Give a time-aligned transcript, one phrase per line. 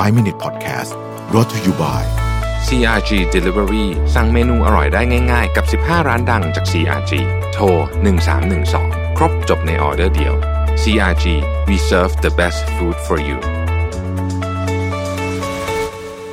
[0.00, 0.92] 5 Minute Podcast
[1.30, 2.02] brought to you by
[2.66, 5.00] CRG Delivery สั่งเมนูอร่อยได้
[5.32, 7.12] ง่าย ๆ กับ 15 ร้านดังจาก CRG
[7.52, 7.64] โทร
[8.42, 10.34] 1312 ครบจบในออเดอร์เดียว
[10.82, 11.26] CRG
[11.68, 13.38] we serve the best food for you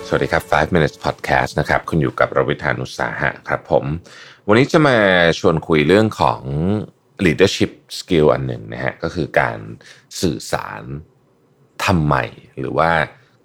[0.08, 3.86] สวัสดีครับ 5 minutes podcast นะครับ คุณอยู่กับรวิทานุสาหะครับผม
[4.48, 4.98] วันนี้จะมา
[5.40, 6.42] ชวนคุยเรื่องของ
[7.26, 9.58] leadership skill อันหนึ่งนะฮะ ก็คือการ
[10.22, 10.84] สื่อสาร
[11.86, 12.16] ทำไม
[12.62, 12.92] หรือว่า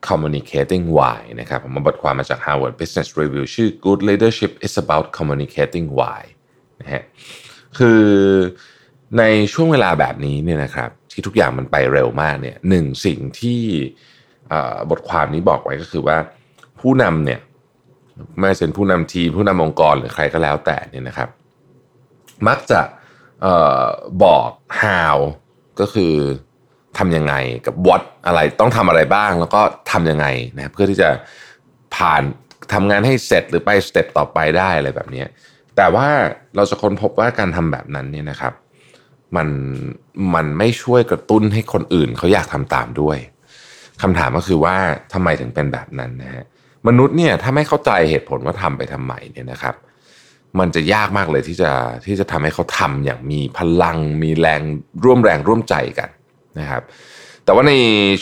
[0.09, 6.21] communicating why นะครับผมมาบทความมาจาก Harvard Business Review ชื่อ Good Leadership is about communicating why
[6.81, 7.03] นะฮะ
[7.79, 8.03] คือ
[9.19, 9.23] ใน
[9.53, 13.63] ช่วงเวลาแบบนี้เนี่ยนะครับที่ทุกอย่างมันไปเร็วมากเนี่ยหนึ่งสิ่งที่
[14.91, 16.17] บทความนี้บอกไว้ก็คือว่า
[16.81, 17.41] ผู้นำเนี่ย
[18.39, 21.29] ไม่ว่าจะเป็นผู้นำทีมผู้นำองค์กรหรือใครก็แล้วแต่เนี่ยนะครับ
[22.49, 22.81] มักจะ
[23.47, 23.49] อ
[23.85, 23.87] อ
[24.25, 24.51] บอก
[24.83, 25.17] how
[25.81, 26.15] ก็คือ
[26.99, 27.35] ทำยังไง
[27.67, 29.61] กับ what อะไรต้องทำอะไรบ้าง แล้วก็
[29.93, 30.27] ทำยังไง
[30.57, 31.09] นะเพื่อที่จะ
[31.97, 32.23] ผ่าน
[32.73, 35.25] ทำงานให้เสร็จหรือไปสเต็ปต่อไปได้อะไรแบบนี้
[35.77, 36.09] แต่ว่า
[36.57, 38.53] เราจะค้นพบว่าการทำแบบนั้นเนี่ยนะครับ
[39.37, 39.49] มัน
[40.35, 43.19] มันไม่ช่วยกระตุ้นให้คนอื่นเขาอยากทำตามด้วย
[44.03, 44.77] คำถามก็คือว่า
[45.13, 46.45] ทำไมถึงเป็นแบบนั้นนะฮะ
[46.87, 49.75] มนุษย์เนี่ยถ้าไม่เข้าใจเหตุผลว่าทำไปทำไมเนี่ยนะครับ
[50.59, 51.71] มันจะยากมากเลยที่จะ
[52.07, 54.61] ที่จะทำให้เขาทำอย่างมีพลังมีแรง
[55.05, 56.09] ร่วมแรงร่วมใจกัน
[56.59, 56.83] นะครับ
[57.45, 57.73] แต่ว่าใน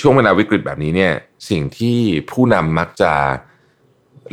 [0.00, 1.12] ช่วงเวลาวิกฤตแบบนี้เนี่ย
[1.50, 1.98] สิ่งที่
[2.30, 3.12] ผู้นำมักจะ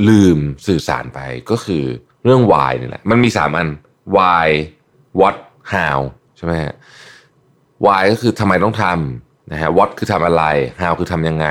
[0.07, 1.19] ลืมสื่อสารไป
[1.49, 1.83] ก็คือ
[2.23, 3.67] เรื่อง why นี่แหละมันมีสามอัน
[4.15, 4.47] why
[5.19, 5.35] what
[5.73, 5.99] how
[6.37, 6.73] ใช่ไหมฮะ
[7.85, 10.43] why ก็คือทำไมต้องทำนะฮะ what คือทำอะไร
[10.81, 11.47] how คือทำยังไง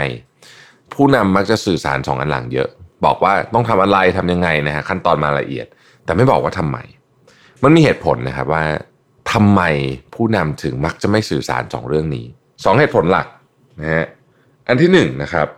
[0.94, 2.68] ผู้นำมักจะสื่อสารสองอันหลังเยอะ
[3.04, 5.66] บอกว่าต้องทำอะไรทำยังไงนะฮะขั้นตอนมาละเอียด
[6.04, 6.78] แต่ไม่บอกว่าทำไม
[7.62, 8.64] มันมีเหตุผลนะครับว่า
[9.32, 9.62] ทำไม
[10.14, 12.26] ผู้นำถึงมักจะไม่สื่อสารสองเรื่องนี้
[12.64, 13.26] สองเหตุผลหลัก
[13.80, 14.06] นะฮะ
[14.68, 15.48] อันที่หนึ่งนะครับ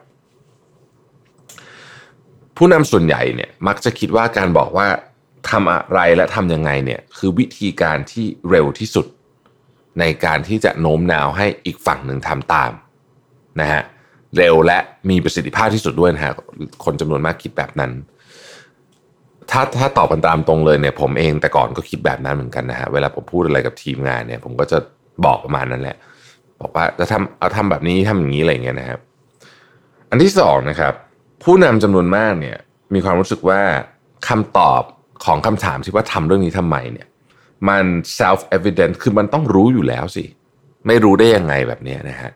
[2.57, 4.87] ผู้นำส่วนใหญ่เนี่ยมักจะคิดว่าการบอกว่า
[5.51, 9.07] ทำอะไรและทำยังไงเนี่ยคือวิธีการที่เร็วที่สุด
[10.01, 12.73] ในการที่จะโน้มน้าวให้อีกฝั่งหนึ่งทำตาม
[13.61, 13.83] นะฮะ
[14.37, 14.79] เร็วและ
[15.11, 16.33] มีประสิทธิภาพที่สุดด้วยนะฮะ
[16.85, 17.93] คนจำนวนมากคิดแบบนั้น
[19.51, 24.79] ถ้าถ้าตอบกันตามตรงเลยเนี่ยผมเองแต่ก่อนก็คิดแบบนั้นเหมือนกันนะฮะเวลาผมพูดอะไรกับทีมงานเนี่ย ผมก็จะ
[25.25, 25.97] บอกประมาณนั้นแหละ
[26.61, 29.01] บอกว่าจะทำเอาทำแบบนี้ทำอย่างนี้อะไรเงี้ยนะครับ
[30.11, 30.95] อันที่สองนะครับ
[31.43, 32.59] ผู้นำจำนวนมากเนี่ย
[32.95, 33.61] มีความรู้สึกว่า
[34.29, 34.83] คำตอบ
[35.25, 37.07] ของคำถามที่ว่าทำเรื่องนี้ทำไมเนี่ย
[37.69, 37.85] มัน
[38.19, 40.25] self evident คือมันต้องรู้อยู่แล้วสิ
[40.87, 42.31] ไม่รู้ได้ยังไงแบบนี้นะฮะ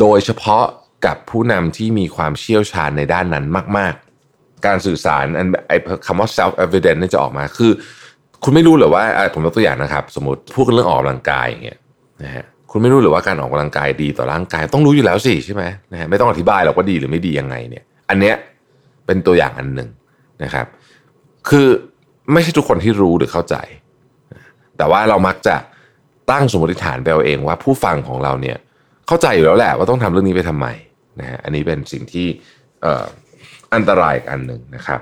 [0.00, 0.64] โดยเฉพาะ
[1.06, 3.44] กับผู้นำที่มีความเชี่ยวชาญในด้านนั้น
[3.78, 3.94] มาก
[4.28, 5.72] ๆ การสื่อสารอันไอ
[6.06, 7.72] คำว่า self evident นี่จะออกมาคือ
[8.44, 11.78] คุณไม่รู้หรือว่าผมยกตัวอย่างนะครับ สมมติพูดเรื่องออกกำลังกายอย่างเงี้ย
[12.22, 18.36] นะฮะ คุณไม่รู้หรือว่าการออกกำลังกายดีต่อร่างกายต้องรู้อยู่แล้วสิใช่ไหมนะฮะไม่ต้องอธิบายหรอกว่าดีหรือไม่ดียังไงเนี่ย อันเนี้ย
[19.06, 19.88] เป็นตัวอย่างอันหนึ่ง
[20.44, 20.66] นะครับ
[21.48, 21.66] คือ
[22.32, 23.56] ไม่ใช่ทุกคนที่รู้หรือเข้าใจ
[24.76, 25.56] แต่ว่าเรามักจะ
[26.30, 28.56] ตั้งสมมติฐานไปเอาเองว่าผู้ฟังของเราเนี่ย
[29.06, 30.66] เข้าใจอยู่แล้วแหละว่าต้องทำเรื่องนี้ไปทำไม
[31.20, 32.26] นะฮะอันนี้เป็นสิ่งที่
[33.74, 35.00] อันตรายอันหนึ่งนะครับ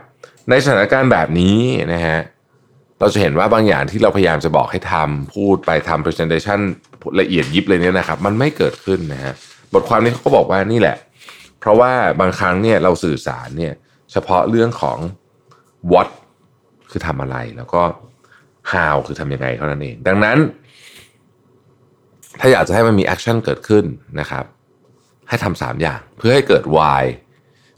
[0.48, 1.59] ในสถานการณ์แบบนี้
[1.92, 2.19] นะฮะ
[3.00, 6.61] เราจะเห็นว่าบางอย่างที่เราพยายามจะบอกให้ทำพูดไปทำ presentation
[7.21, 9.34] ละเอียดยิบเลยเนี่ยนะครับ มันไม่เกิดขึ้นนะฮะ
[9.75, 10.97] บทความนี้เขาก็บอกว่านี่แหละ
[11.60, 13.72] เพราะว่าบางครั้งเนี่ยเราสื่อสารเนี่ย
[14.12, 14.99] เฉพาะเรื่องของ
[15.93, 16.09] what
[16.91, 17.83] คือทำอะไรแล้วก็
[18.72, 20.39] how คือทำยังไงเท่านั้นเอง ดังนั้น
[22.41, 23.84] ถ้าอยากจะให้มันมี action เกิดขึ้น
[24.21, 24.44] นะครับ
[25.28, 27.03] ให้ทำสามอย่างเพื่อให้เกิด why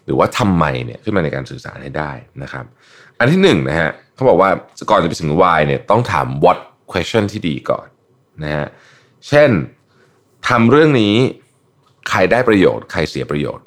[0.04, 2.10] หรือว่าทำไมเนี่ยขึ้นมาในการสื่อสารให้ได้
[2.42, 2.64] นะครับ
[3.18, 3.90] อันที่หนึ่งนะฮะ
[4.22, 4.52] เขาบอกว่า
[4.90, 6.58] ก่อนจะไปถึง why เนี่ยต้องถาม what
[6.92, 7.86] question ที่ดีก่อน
[8.42, 8.66] นะฮะ
[9.28, 9.50] เช่น
[10.48, 11.14] ทำเรื่องนี้
[12.08, 13.64] ใครได้ประโยชน์ ใครเสียประโยชน์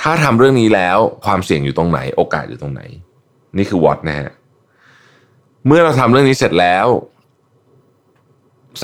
[0.00, 2.82] ถ้าทำเรื่องนี้แล้วความเสี่ยงอยู่ตรงไหน โอกาสอยู่ตรงไหน
[3.56, 4.30] นี่คือ what นะฮะ
[5.66, 6.86] เมื่อเราทำเรื่องนี้เสร็จแล้ว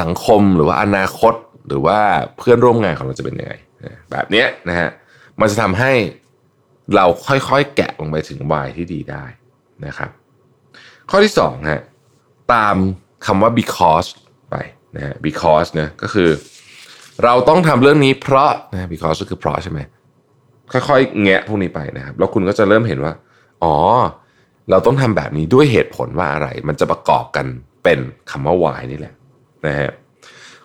[0.00, 1.34] สังคมหรือว่าอนาคต
[1.68, 1.98] หรือว่า
[2.38, 3.54] เพื่อนร่วมงานของเราจะเป็นยังไง
[4.10, 4.88] แบบนี้นะฮะ
[5.40, 5.92] มันจะทำให้
[6.94, 9.24] เราค่อยๆแกะลงไปถึง why ที่ดีได้
[9.86, 10.10] นะครับ
[11.10, 11.82] ข้อที่สองฮะ
[12.54, 12.76] ตาม
[13.26, 14.08] คำว่า because
[14.50, 14.56] ไป
[14.96, 16.30] นะฮะ because นะก็คือ
[17.24, 19.80] เราต้องทำเรื่องนี้เพราะนะ because ก็คือเพราะใช่ไหม
[20.72, 23.12] ค่อยๆแงะพวกนี้ไปนะครับแล้วคุณก็จะเริ่มเห็นว่า
[23.64, 23.76] อ๋อ
[24.70, 27.46] เราต้องทำแบบนี้ด้วยเหตุผลว่าอะไร มันจะประกอบกัน
[27.82, 27.98] เป็น
[28.30, 29.14] คำว่า why นี่แหละ
[29.66, 29.90] นะฮะ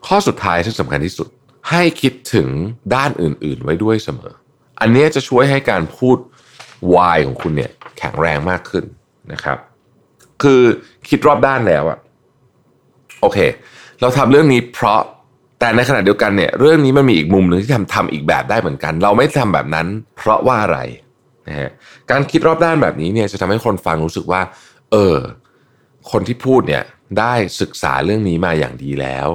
[0.08, 1.28] ข้อสุดท้ายที่สำคัญที่สุด
[1.70, 2.48] ให้คิดถึง
[2.96, 4.34] ด้านอื่นๆ ไว้ด้วยเสมอ
[4.80, 6.18] อันนี้จะช่วยให้การพูด
[6.94, 8.86] why ของคุณเนี่ยแข็งแรงมากขึ้น
[9.34, 9.58] นะครับ
[10.44, 10.62] คือ
[11.10, 12.00] คิดรอบด้านแล้วอะ
[13.22, 13.38] โอเค
[14.02, 15.00] เราทำเรื่องนี้เพราะ
[15.60, 19.88] แต่ในขณะเดียวกันเนี่ย เรื่องนี้มันมีอีกมุมหนึ่งที่ทำทำอีกแบบได้เหมือนกัน เราไม่ทำแบบนั้น
[20.18, 20.80] เพราะว่าอะไร
[21.48, 21.70] นะฮะ
[22.12, 24.42] การคิดรอบด้านแบบนี้เนี่ยจะทำให้คนฟังรู้สึกว่า
[24.92, 25.18] เออ
[26.12, 26.84] คนที่พูดเนี่ย
[27.20, 29.28] ได้ศึกษาเรื่องนี้มาอย่างดีแล้ว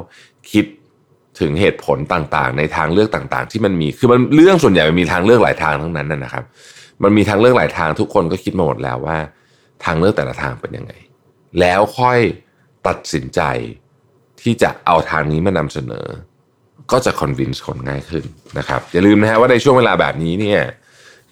[0.52, 0.64] คิด
[1.40, 6.44] ถึงเหตุผลต่างๆ ในทางเลือกต่างๆ ที่มันมีคือมันเรื่องส่วนใหญ่มันมีทางเลือกหลายทางทั้งนั้นนะครับ
[7.02, 9.18] มันมีทางเลือกหลายทางทุกคนก็คิดมาหมดแล้วว่า
[9.84, 10.92] ทางเลือกแต่ละทางเป็นยังไง
[11.60, 12.18] แล้วค่อย
[12.86, 13.40] ตัดสินใจ
[14.42, 16.06] ที่จะเอาทางนี้มานำเสนอ
[16.92, 18.24] ก็จะคอนวินส์คนง่ายขึ้น
[18.58, 20.60] นะครับ อย่าลืมนะฮะว่าในช่วงเวลาแบบนี้เนี่ย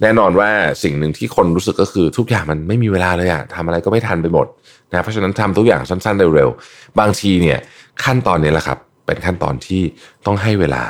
[0.03, 0.51] แน่นอนว่า
[0.83, 4.47] สิ่งหนึ่งที่คนรู้สึกก็คือทุกอย่างมันไม่มีเวลาเลยอะทำอะไรก็ไม่ทันไปหมด
[4.93, 7.59] นะเพราะฉะนั้นทำทุกอย่างสั้น ๆ เร็วๆบางทีเนี่ย
[8.05, 9.83] ขั้นตอนนี้แหละครับ เป็นขั้นตอนที่
[10.27, 10.85] ต้องให้เวลา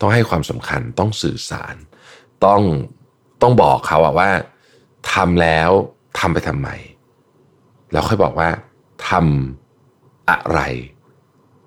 [0.00, 1.74] ต้องให้ความสำคัญ ต้องสื่อสาร
[2.44, 2.60] ต้อง
[3.42, 4.30] ต้องบอกเขาอะว่า
[5.12, 5.70] ทำแล้ว
[6.18, 6.68] ทำไปทำไม
[7.92, 8.48] แล้วค่อยบอกว่า
[9.08, 10.60] ทำอะไร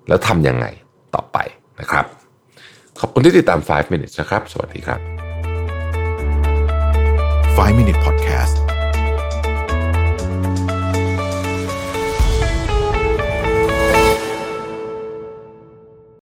[0.08, 0.66] แล้วทำยังไง
[1.14, 1.38] ต่อไป
[1.80, 2.04] นะครับ
[3.00, 5.00] ขอบคุณที่ติดตาม 5 minutes นะครับ สวัสดีครับ
[7.56, 8.73] 5 Minute Podcast